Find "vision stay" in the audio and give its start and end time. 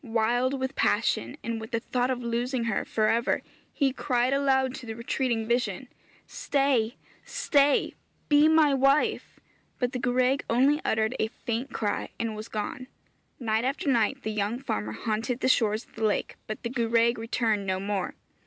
5.47-6.95